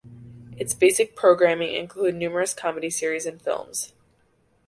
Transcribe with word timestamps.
Its 0.57 0.73
basic 0.73 1.15
programming 1.15 1.75
include 1.75 2.15
numerous 2.15 2.55
comedy 2.55 2.89
series 2.89 3.27
and 3.27 3.39
films. 3.39 3.93